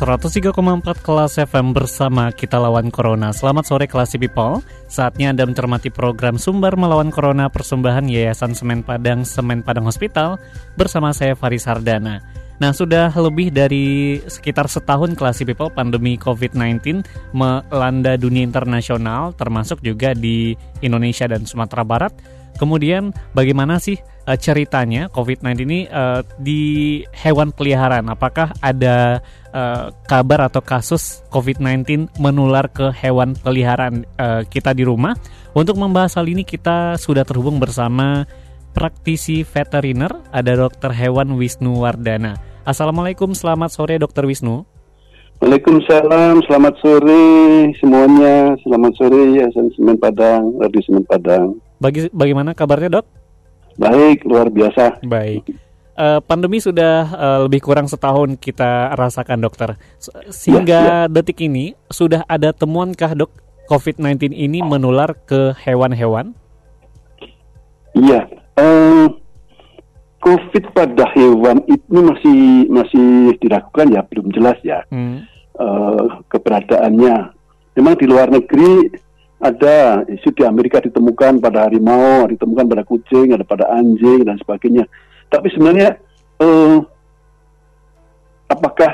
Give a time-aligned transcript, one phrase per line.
[0.00, 0.56] 103,4
[1.04, 3.36] kelas FM bersama kita lawan Corona.
[3.36, 4.64] Selamat sore kelas People.
[4.88, 10.40] Saatnya Anda mencermati program Sumber Melawan Corona persembahan Yayasan Semen Padang Semen Padang Hospital
[10.72, 12.24] bersama saya Faris Hardana.
[12.64, 17.04] Nah, sudah lebih dari sekitar setahun kelas People pandemi COVID-19
[17.36, 22.16] melanda dunia internasional termasuk juga di Indonesia dan Sumatera Barat.
[22.56, 28.06] Kemudian bagaimana sih uh, ceritanya COVID-19 ini uh, di hewan peliharaan?
[28.06, 29.18] Apakah ada
[29.50, 35.18] uh, kabar atau kasus COVID-19 menular ke hewan peliharaan uh, kita di rumah?
[35.50, 38.22] Untuk membahas hal ini kita sudah terhubung bersama
[38.70, 42.38] praktisi veteriner, ada Dokter Hewan Wisnu Wardana.
[42.62, 44.62] Assalamualaikum, selamat sore Dokter Wisnu.
[45.42, 47.24] Waalaikumsalam, selamat sore
[47.82, 48.54] semuanya.
[48.62, 51.58] Selamat sore ya Semen Padang, Radio Semen Padang.
[51.80, 53.19] Bagi, bagaimana kabarnya dok?
[53.80, 55.00] Baik, luar biasa.
[55.08, 55.48] Baik.
[55.96, 59.80] Uh, pandemi sudah uh, lebih kurang setahun kita rasakan dokter.
[60.28, 61.08] Sehingga ya, ya.
[61.08, 63.32] detik ini sudah ada temuankah dok
[63.72, 66.36] COVID-19 ini menular ke hewan-hewan?
[67.96, 68.28] Iya,
[68.60, 69.08] uh,
[70.20, 73.08] COVID pada hewan itu masih masih
[73.40, 75.24] dilakukan ya, belum jelas ya hmm.
[75.56, 77.32] uh, keberadaannya.
[77.80, 78.92] Memang di luar negeri
[79.40, 84.84] ada isu di Amerika ditemukan pada harimau, ditemukan pada kucing, ada pada anjing dan sebagainya.
[85.32, 85.96] Tapi sebenarnya
[86.44, 86.78] eh,
[88.52, 88.92] apakah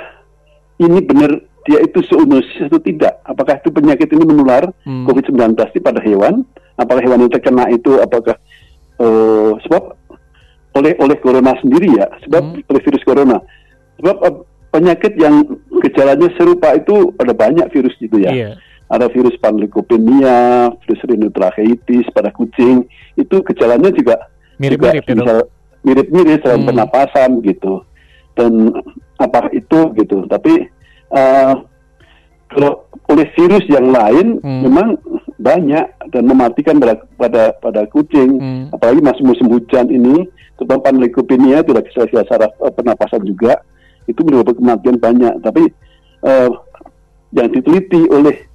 [0.79, 3.19] ini benar dia itu zoonosis atau tidak?
[3.27, 5.11] Apakah itu penyakit ini menular hmm.
[5.11, 6.47] COVID-19 pada hewan?
[6.79, 8.39] Apakah hewan yang terkena itu apakah
[9.03, 9.99] eh, sebab
[10.79, 12.71] oleh oleh corona sendiri ya, sebab hmm.
[12.71, 13.43] oleh virus corona.
[13.99, 14.35] Sebab eh,
[14.71, 15.43] penyakit yang
[15.83, 18.31] gejalanya serupa itu ada banyak virus itu ya.
[18.31, 18.55] Yeah
[18.87, 22.87] ada virus panleukopenia, virus rinotracheitis pada kucing,
[23.19, 24.31] itu gejalanya juga
[24.63, 25.43] mirip-mirip ya,
[25.83, 26.69] mirip-mirip dalam hmm.
[26.71, 27.83] pernapasan gitu.
[28.37, 28.71] Dan
[29.19, 30.29] apa itu gitu.
[30.31, 30.71] Tapi
[31.11, 31.67] uh,
[32.53, 34.61] kalau oleh virus yang lain hmm.
[34.71, 34.89] memang
[35.37, 38.65] banyak dan mematikan pada pada, pada kucing, hmm.
[38.71, 43.59] apalagi masih musim hujan ini, terutama panleukopenia tidak gejala saraf uh, pernapasan juga,
[44.07, 45.35] itu menyebabkan kematian banyak.
[45.43, 45.63] Tapi
[46.23, 46.51] uh,
[47.35, 48.47] yang diteliti oleh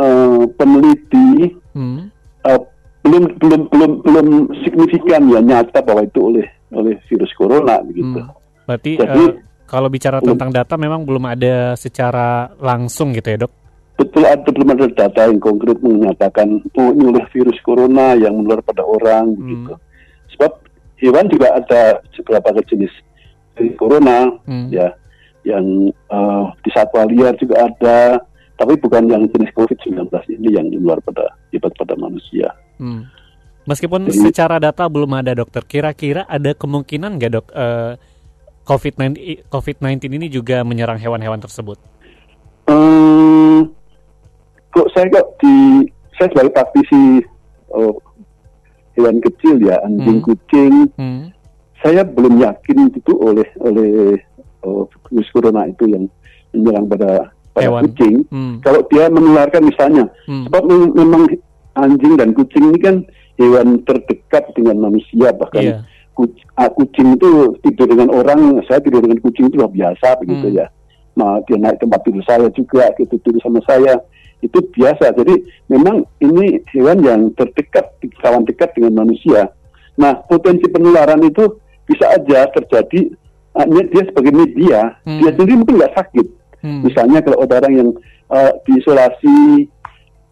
[0.00, 2.08] uh, peneliti hmm.
[2.48, 2.60] uh,
[3.04, 4.26] belum belum belum belum
[4.64, 8.20] signifikan ya nyata bahwa itu oleh oleh virus corona begitu.
[8.20, 8.32] Hmm.
[8.64, 9.32] Berarti Jadi, uh,
[9.68, 13.52] kalau bicara tentang data memang belum ada secara langsung gitu ya dok?
[14.00, 18.64] Betul ada belum ada data yang konkret menyatakan oh ini oleh virus corona yang menular
[18.64, 19.38] pada orang hmm.
[19.38, 19.72] begitu.
[20.36, 20.52] Sebab
[21.00, 22.92] hewan juga ada beberapa jenis
[23.56, 24.68] virus corona hmm.
[24.72, 24.88] ya
[25.44, 28.20] yang uh, di satwa liar juga ada
[28.60, 32.52] tapi bukan yang jenis COVID-19 ini yang luar pada hebat pada manusia.
[32.76, 33.08] Hmm.
[33.64, 37.96] Meskipun Jadi, secara data belum ada dokter, kira-kira ada kemungkinan nggak dok uh,
[38.68, 41.80] COVID-19 COVID-19 ini juga menyerang hewan-hewan tersebut?
[42.68, 43.72] Um,
[44.76, 45.88] kok saya kok di
[46.20, 47.24] saya sebagai praktisi
[47.72, 47.96] oh,
[48.92, 50.26] hewan kecil ya anjing hmm.
[50.28, 51.32] kucing, hmm.
[51.80, 54.20] saya belum yakin itu oleh oleh
[54.68, 56.04] oh, virus corona itu yang
[56.52, 57.82] menyerang pada pada Hewan.
[57.90, 58.54] kucing, hmm.
[58.62, 60.46] kalau dia menularkan misalnya, hmm.
[60.46, 60.62] sebab
[60.94, 61.22] memang
[61.74, 62.96] anjing dan kucing ini kan
[63.40, 65.80] hewan terdekat dengan manusia bahkan yeah.
[66.14, 66.46] kucing,
[66.76, 70.58] kucing itu tidur dengan orang, saya tidur dengan kucing itu luar biasa begitu hmm.
[70.62, 70.66] ya.
[71.18, 73.98] Nah, dia naik tempat tidur saya juga, gitu tidur sama saya
[74.40, 75.12] itu biasa.
[75.16, 79.52] Jadi memang ini hewan yang terdekat, kawan dekat dengan manusia.
[80.00, 83.12] Nah, potensi penularan itu bisa aja terjadi
[83.58, 85.20] hanya dia sebagai media, hmm.
[85.20, 86.26] dia sendiri mungkin nggak sakit,
[86.60, 86.84] Hmm.
[86.84, 87.90] Misalnya kalau orang yang
[88.28, 89.68] uh, diisolasi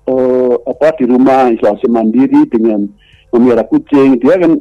[0.08, 2.88] uh, apa di rumah isolasi mandiri dengan
[3.32, 4.60] memelihara kucing, dia kan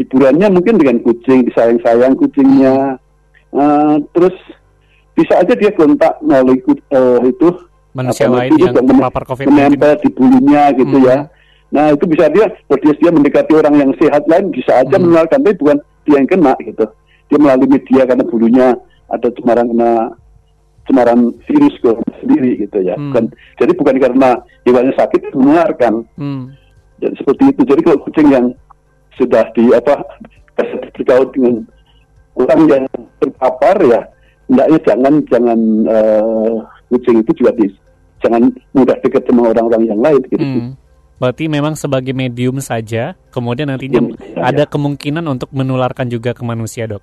[0.00, 2.96] hiburannya mungkin dengan kucing, disayang-sayang kucingnya.
[3.52, 4.32] Uh, terus
[5.12, 6.56] bisa aja dia kontak melalui
[6.96, 7.48] uh, itu
[7.92, 11.18] manusia apa, lain yang terpapar COVID-19 menempel di bulunya gitu ya.
[11.20, 11.28] hmm.
[11.28, 11.40] ya.
[11.72, 15.02] Nah itu bisa dia kalau dia mendekati orang yang sehat lain bisa aja hmm.
[15.04, 15.76] menularkan, tapi bukan
[16.08, 16.84] dia yang kena gitu.
[17.28, 18.66] Dia melalui media karena bulunya
[19.12, 19.92] ada cemaran kena
[20.88, 21.90] cemaran virus ke
[22.22, 22.94] sendiri gitu ya.
[22.98, 23.10] Hmm.
[23.10, 23.24] Bukan,
[23.58, 24.28] jadi bukan karena
[24.66, 26.06] hewannya sakit menularkan.
[26.18, 26.52] Hmm.
[26.98, 27.62] Jadi seperti itu.
[27.66, 28.46] Jadi kalau kucing yang
[29.18, 30.02] sudah di apa
[30.96, 31.54] bergaul dengan
[32.38, 32.84] orang yang
[33.20, 34.00] terpapar ya
[34.48, 36.54] hendaknya jangan jangan uh,
[36.92, 37.66] kucing itu juga di,
[38.20, 40.44] jangan mudah dekat sama orang-orang yang lain gitu.
[40.44, 40.72] Hmm.
[41.16, 44.70] Berarti memang sebagai medium saja, kemudian nantinya ya, ada ya.
[44.70, 46.98] kemungkinan untuk menularkan juga ke manusia, dok.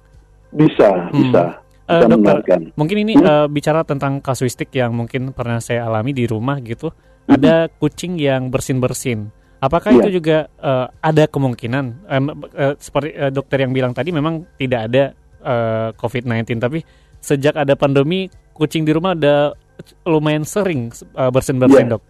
[0.52, 1.16] Bisa, hmm.
[1.16, 1.44] bisa.
[1.89, 3.25] Uh, dokter, mungkin ini hmm?
[3.25, 6.94] uh, bicara tentang kasuistik yang mungkin pernah saya alami di rumah gitu.
[6.94, 7.33] Hmm.
[7.33, 9.33] Ada kucing yang bersin-bersin.
[9.57, 10.06] Apakah ya.
[10.06, 12.21] itu juga uh, ada kemungkinan uh,
[12.53, 15.03] uh, seperti uh, dokter yang bilang tadi memang tidak ada
[15.41, 16.86] uh, COVID-19, tapi
[17.18, 19.57] sejak ada pandemi kucing di rumah ada
[20.06, 21.94] lumayan sering uh, bersin-bersin, ya.
[21.97, 22.03] dok.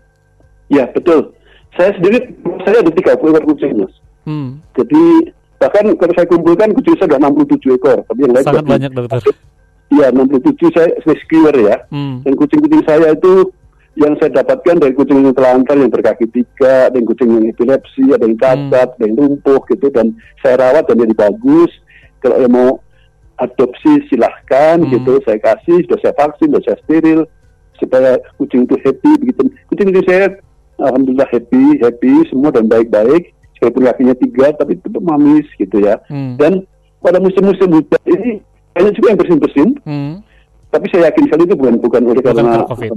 [0.69, 1.39] Ya betul
[1.77, 2.17] saya sendiri
[2.65, 3.93] saya ada 30 ekor kucing mas.
[4.25, 4.49] Hmm.
[4.73, 5.03] Jadi
[5.59, 9.21] bahkan kalau saya kumpulkan kucing saya sudah 67 ekor, tapi yang lain sangat banyak dokter.
[9.89, 11.77] Iya 67 saya rescuer ya.
[11.89, 12.21] Hmm.
[12.21, 13.50] Dan kucing-kucing saya itu
[13.97, 18.24] yang saya dapatkan dari kucing yang telantar yang berkaki tiga, dan kucing yang epilepsi, ada
[18.24, 18.95] yang cacat, hmm.
[18.95, 21.71] ada yang lumpuh gitu, dan saya rawat dan jadi bagus.
[22.21, 22.69] Kalau yang mau
[23.41, 24.91] adopsi silahkan hmm.
[24.94, 27.21] gitu, saya kasih, sudah saya vaksin, sudah saya steril
[27.80, 29.42] supaya kucing itu happy begitu.
[29.71, 30.27] Kucing-kucing saya
[30.80, 36.39] alhamdulillah happy happy semua dan baik-baik sekalipun kakinya tiga tapi tetap mamis gitu ya hmm.
[36.39, 36.63] dan
[37.03, 38.39] pada musim-musim hujan ini
[38.75, 40.13] banyak juga yang bersin-bersin hmm.
[40.69, 42.92] tapi saya yakin sekali itu bukan bukan oleh bukan karena COVID.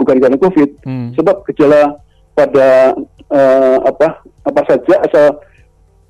[0.00, 1.08] bukan karena COVID hmm.
[1.16, 1.80] sebab gejala
[2.34, 2.68] pada
[3.30, 4.08] uh, apa
[4.44, 5.26] apa saja asal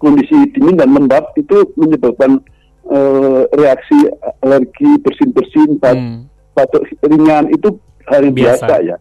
[0.03, 2.43] kondisi dingin dan lembab itu menyebabkan
[2.91, 4.11] uh, reaksi
[4.43, 6.27] alergi bersin-bersin hmm.
[6.53, 8.97] batuk ringan itu hal yang biasa, biasa ya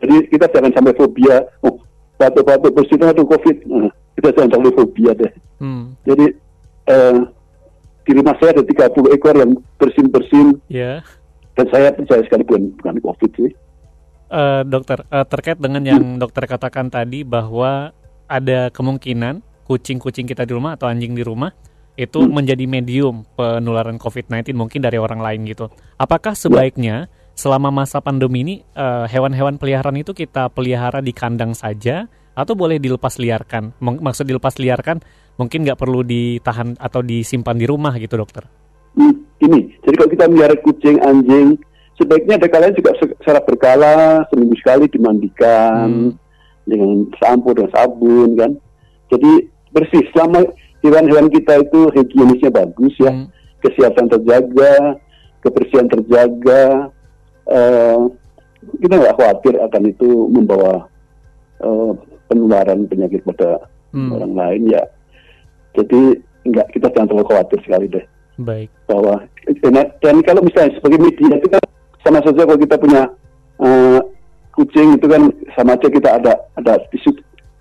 [0.00, 1.76] jadi kita jangan sampai fobia, oh
[2.16, 5.32] batuk-batuk bersih atau COVID, nah, kita jangan sampai fobia deh.
[5.60, 5.92] Hmm.
[6.08, 6.26] Jadi
[6.88, 7.28] uh,
[8.06, 10.58] di rumah saya ada 30 ekor yang bersin-bersin.
[10.70, 11.04] Yeah.
[11.54, 13.50] Dan saya percaya sekali bukan, bukan COVID sih.
[14.30, 16.18] Uh, dokter, uh, terkait dengan yang hmm.
[16.22, 17.90] dokter katakan tadi bahwa
[18.30, 21.50] ada kemungkinan kucing-kucing kita di rumah atau anjing di rumah
[21.98, 22.30] itu hmm.
[22.30, 25.66] menjadi medium penularan COVID-19 mungkin dari orang lain gitu.
[25.98, 26.40] Apakah ya.
[26.46, 32.04] sebaiknya ya selama masa pandemi ini eh, hewan-hewan peliharaan itu kita pelihara di kandang saja
[32.36, 33.72] atau boleh dilepas liarkan?
[33.80, 35.00] Maksud dilepas liarkan
[35.36, 38.46] mungkin nggak perlu ditahan atau disimpan di rumah gitu dokter?
[38.96, 41.54] Hmm, ini, jadi kalau kita melihara kucing, anjing,
[41.94, 46.12] sebaiknya ada kalian juga secara berkala seminggu sekali dimandikan hmm.
[46.66, 48.52] dengan sampo dan sabun kan.
[49.12, 50.42] Jadi bersih selama
[50.82, 53.28] hewan-hewan kita itu higienisnya bagus ya, hmm.
[53.62, 54.98] kesehatan terjaga,
[55.44, 56.90] kebersihan terjaga,
[57.46, 58.10] uh,
[58.80, 60.88] kita nggak khawatir akan itu membawa
[61.64, 61.92] uh,
[62.28, 64.10] penularan penyakit pada hmm.
[64.14, 64.82] orang lain ya.
[65.76, 66.00] Jadi
[66.48, 68.04] nggak kita jangan terlalu khawatir sekali deh.
[68.40, 68.68] Baik.
[68.88, 69.24] Bahwa
[69.60, 71.62] dan kalau misalnya sebagai media itu kan
[72.00, 73.02] sama saja kalau kita punya
[73.60, 74.00] uh,
[74.56, 75.22] kucing itu kan
[75.54, 77.12] sama aja kita ada ada tisu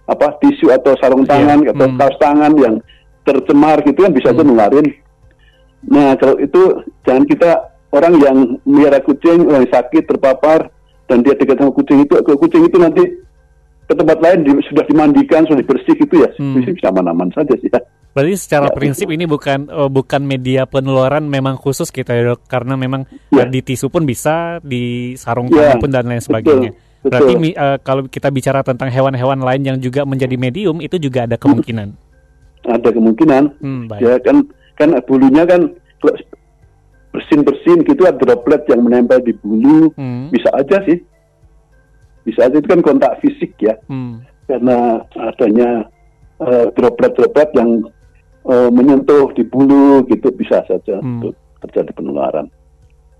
[0.09, 1.31] apa tisu atau sarung iya.
[1.37, 1.71] tangan yeah.
[1.75, 1.97] atau hmm.
[2.01, 2.75] kaos tangan yang
[3.27, 4.41] tercemar gitu kan bisa hmm.
[4.47, 4.87] nularin.
[5.85, 7.51] Nah kalau itu jangan kita
[7.93, 10.69] orang yang melihara kucing, orang yang sakit, terpapar,
[11.09, 13.03] dan dia dekat sama kucing itu, ke kucing itu nanti
[13.89, 16.69] ke tempat lain di, sudah dimandikan, sudah dibersih gitu ya, hmm.
[16.69, 17.81] bisa aman-aman saja sih ya.
[18.09, 22.41] Berarti secara ya, prinsip ini bukan uh, bukan media penularan memang khusus kita ya dok,
[22.49, 23.45] karena memang ya.
[23.45, 26.71] di tisu pun bisa, di sarung ya, tangan pun dan lain sebagainya.
[26.73, 31.29] Betul, Berarti uh, kalau kita bicara tentang hewan-hewan lain yang juga menjadi medium itu juga
[31.29, 31.93] ada kemungkinan.
[32.65, 33.43] Ada kemungkinan.
[33.61, 34.01] Hmm, baik.
[34.03, 34.37] Ya kan
[34.75, 35.75] kan bulunya kan
[37.11, 40.31] bersin-bersin gitu ada droplet yang menempel di bulu hmm.
[40.31, 41.01] bisa aja sih
[42.23, 44.21] bisa aja itu kan kontak fisik ya hmm.
[44.45, 45.89] karena adanya
[46.39, 47.83] uh, droplet-droplet yang
[48.45, 51.07] uh, menyentuh di bulu gitu bisa saja hmm.
[51.19, 51.33] untuk
[51.67, 52.47] terjadi penularan.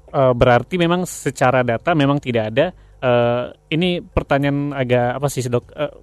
[0.10, 2.66] Uh, berarti memang secara data memang tidak ada.
[3.00, 5.70] Uh, ini pertanyaan agak apa sih dok?
[5.72, 5.94] Uh,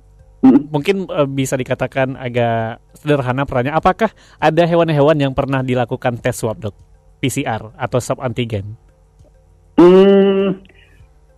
[0.46, 0.72] hmm.
[0.72, 3.76] Mungkin uh, bisa dikatakan agak sederhana pertanyaan.
[3.76, 6.76] Apakah ada hewan-hewan yang pernah dilakukan tes swab dok?
[7.20, 8.76] PCR atau swab antigen?
[9.76, 10.64] Hmm,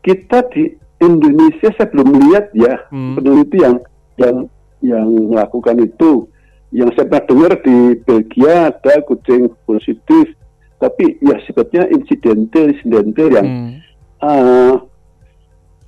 [0.02, 3.14] kita di Indonesia saya belum lihat ya hmm.
[3.18, 3.76] peneliti yang
[4.18, 4.36] yang
[4.82, 6.26] yang melakukan itu.
[6.68, 10.36] Yang saya pernah dengar di Belgia ada kucing positif,
[10.76, 13.72] tapi ya sifatnya insidental, insidental yang hmm.
[14.20, 14.74] uh,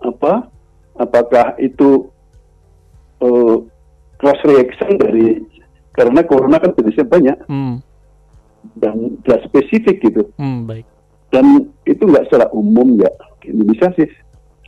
[0.00, 0.48] apa?
[0.96, 2.08] Apakah itu
[3.20, 3.56] uh,
[4.16, 5.44] cross reaction dari
[5.92, 7.38] karena corona kan jenisnya banyak.
[7.48, 7.84] Hmm
[8.76, 10.22] dan tidak spesifik gitu.
[10.36, 10.84] Hmm, baik.
[11.30, 13.10] Dan itu nggak secara umum ya
[13.46, 14.08] Indonesia sih.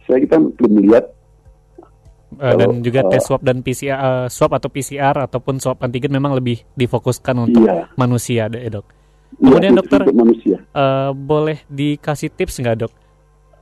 [0.07, 1.12] Saya kita belum lihat.
[2.39, 5.81] Uh, dan juga uh, tes swab dan PCR, uh, eh, swab atau PCR ataupun swab
[5.85, 7.89] antigen memang lebih difokuskan untuk iya.
[7.99, 8.62] manusia, dok.
[8.62, 8.81] Iya,
[9.37, 10.57] Kemudian iya, dokter, manusia.
[10.73, 12.93] Uh, boleh dikasih tips nggak dok?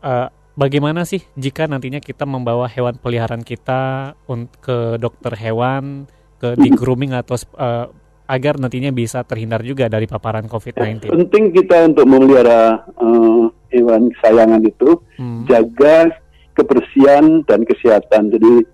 [0.00, 4.14] Uh, bagaimana sih jika nantinya kita membawa hewan peliharaan kita
[4.62, 6.10] ke dokter hewan,
[6.40, 7.88] ke di grooming atau uh,
[8.30, 11.10] agar nantinya bisa terhindar juga dari paparan COVID-19?
[11.10, 15.50] Penting kita untuk memelihara uh, hewan kesayangan itu hmm.
[15.50, 16.14] jaga
[16.54, 18.34] kebersihan dan kesehatan.
[18.34, 18.66] Jadi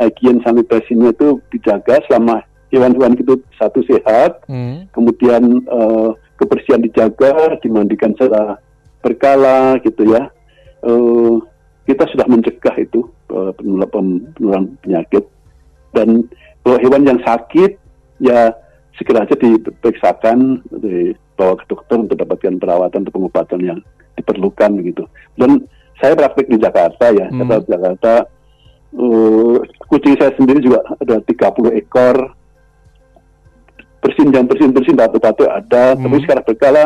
[0.00, 2.40] higien sanitasinya itu dijaga selama
[2.72, 4.88] hewan-hewan itu satu sehat, hmm.
[4.96, 8.56] kemudian uh, kebersihan dijaga, dimandikan secara
[9.04, 10.32] berkala gitu ya.
[10.80, 11.38] Uh,
[11.84, 15.26] kita sudah mencegah itu uh, penularan penyakit
[15.92, 16.24] dan
[16.64, 17.76] kalau hewan yang sakit
[18.18, 18.54] ya
[18.96, 23.78] segera aja diperiksakan, dibawa ke dokter untuk dapatkan perawatan atau pengobatan yang
[24.16, 25.04] diperlukan begitu.
[25.36, 25.64] Dan
[26.02, 27.46] saya praktik di Jakarta ya, hmm.
[27.46, 28.26] di Jakarta
[28.98, 29.56] uh,
[29.86, 32.34] kucing saya sendiri juga ada 30 ekor
[34.02, 36.02] bersin dan bersin bersin batu-batu ada, hmm.
[36.02, 36.84] tapi sekarang berkala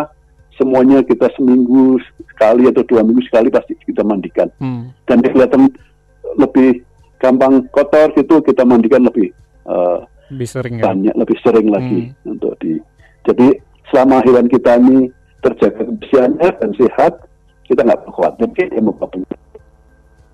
[0.61, 1.97] semuanya kita seminggu
[2.29, 4.53] sekali atau dua minggu sekali pasti kita mandikan.
[4.61, 4.93] Hmm.
[5.09, 5.73] Dan kelihatan
[6.37, 6.85] lebih
[7.17, 9.33] gampang kotor gitu kita mandikan lebih
[9.65, 10.85] uh, lebih sering ya?
[10.93, 11.21] banyak ya?
[11.25, 12.33] lebih sering lagi hmm.
[12.37, 12.77] untuk di
[13.25, 13.57] jadi
[13.89, 15.09] selama hewan kita ini
[15.41, 17.13] terjaga kebersihannya dan sehat
[17.67, 18.95] kita nggak perlu khawatir ya mau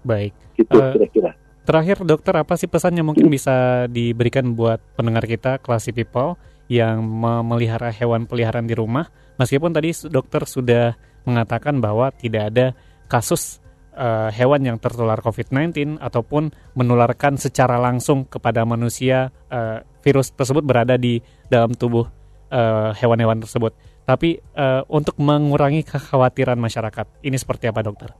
[0.03, 0.33] baik.
[0.59, 1.31] Itu uh, kira-kira.
[1.63, 3.35] terakhir dokter apa sih pesan yang mungkin hmm.
[3.35, 6.35] bisa diberikan buat pendengar kita classy people
[6.67, 9.09] yang memelihara hewan peliharaan di rumah?
[9.39, 12.67] Meskipun tadi dokter sudah mengatakan bahwa tidak ada
[13.07, 13.63] kasus
[13.95, 20.99] uh, hewan yang tertular COVID-19 ataupun menularkan secara langsung kepada manusia uh, virus tersebut berada
[20.99, 22.09] di dalam tubuh
[22.51, 23.73] uh, hewan-hewan tersebut.
[24.13, 28.13] Tapi uh, untuk mengurangi kekhawatiran masyarakat, ini seperti apa dokter?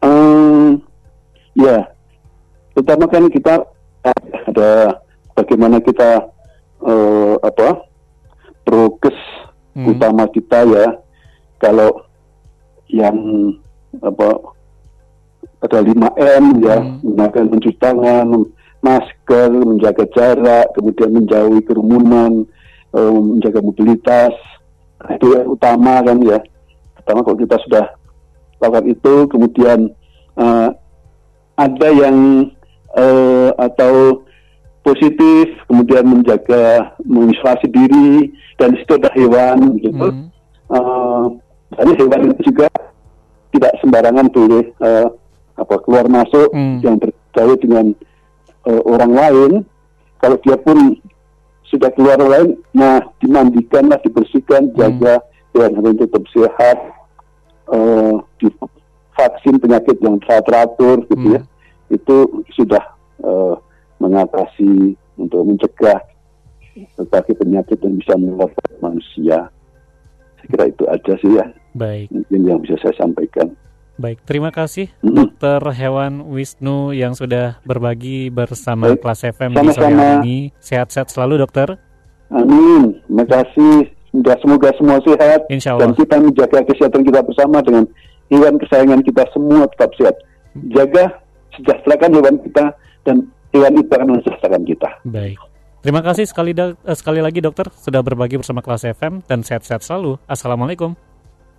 [0.00, 0.80] Um,
[1.52, 1.92] ya,
[2.72, 3.68] pertama kan kita
[4.48, 4.96] ada
[5.36, 6.24] bagaimana kita
[6.80, 7.84] uh, apa
[8.64, 9.12] prokes
[9.76, 9.92] hmm.
[9.92, 10.88] utama kita ya
[11.60, 12.08] kalau
[12.88, 13.12] yang
[14.00, 14.40] apa
[15.68, 17.04] ada 5M ya, hmm.
[17.04, 18.28] menggunakan mencuci tangan,
[18.80, 22.48] masker, menjaga jarak, kemudian menjauhi kerumunan,
[22.96, 24.32] um, menjaga mobilitas.
[25.10, 26.38] Itu yang utama kan ya.
[26.98, 27.84] Pertama kalau kita sudah
[28.62, 29.78] lakukan itu, kemudian
[30.38, 30.70] uh,
[31.58, 32.48] ada yang
[32.94, 34.22] uh, atau
[34.82, 40.06] positif, kemudian menjaga mengisolasi diri dan di situ ada hewan gitu.
[40.10, 40.26] Hmm.
[40.70, 41.24] Uh,
[41.78, 42.66] hewan itu juga
[43.52, 45.06] tidak sembarangan boleh uh,
[45.58, 46.82] apa keluar masuk hmm.
[46.82, 47.94] yang berkait dengan
[48.66, 49.52] uh, orang lain.
[50.22, 50.98] Kalau dia pun
[51.72, 54.76] sudah keluar lain, nah dimandikanlah, dibersihkan, hmm.
[54.76, 55.24] jaga
[55.56, 56.76] yang harus tetap sehat,
[57.72, 58.20] uh,
[59.16, 61.40] vaksin penyakit yang teratur, gitu ya.
[61.40, 61.48] hmm.
[61.48, 61.96] ya.
[61.96, 62.84] Itu sudah
[63.24, 63.56] uh,
[63.96, 66.00] mengatasi untuk mencegah
[66.96, 69.48] berbagai penyakit yang bisa menularkan manusia.
[70.40, 71.46] Saya kira itu aja sih ya.
[71.76, 72.08] Baik.
[72.12, 73.52] Mungkin yang bisa saya sampaikan.
[74.00, 75.14] Baik, terima kasih mm-hmm.
[75.14, 79.04] Dokter Hewan Wisnu yang sudah berbagi bersama Baik.
[79.04, 79.60] Kelas FM Sama-sama.
[79.60, 80.38] di sore hari ini.
[80.58, 81.76] Sehat-sehat selalu dokter.
[82.32, 82.96] Amin.
[83.04, 83.92] Terima kasih.
[84.12, 85.40] Semoga, semoga semua sehat.
[85.48, 85.88] Insya Allah.
[85.88, 87.84] Dan kita menjaga kesehatan kita bersama dengan
[88.32, 90.16] hewan kesayangan kita semua tetap sehat.
[90.72, 91.04] Jaga
[91.56, 92.64] sejahterakan hewan kita
[93.04, 93.16] dan
[93.52, 94.88] hewan itu akan mensejahterakan kita.
[95.04, 95.38] Baik.
[95.82, 100.16] Terima kasih sekali eh, sekali lagi dokter sudah berbagi bersama kelas FM dan sehat-sehat selalu.
[100.30, 101.11] Assalamualaikum.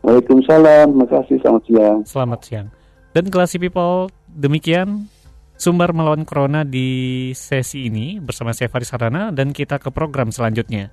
[0.03, 1.97] Waalaikumsalam, terima kasih, selamat siang.
[2.03, 2.67] Selamat siang.
[3.15, 5.07] Dan Classy People, demikian
[5.55, 10.91] sumber melawan corona di sesi ini bersama saya Faris Harana dan kita ke program selanjutnya.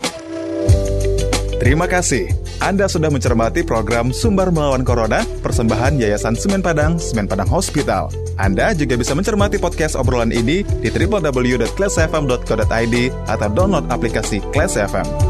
[1.60, 2.32] Terima kasih.
[2.64, 8.08] Anda sudah mencermati program Sumber Melawan Corona, persembahan Yayasan Semen Padang, Semen Padang Hospital.
[8.40, 12.96] Anda juga bisa mencermati podcast obrolan ini di www.classfm.co.id
[13.28, 15.29] atau download aplikasi Class FM.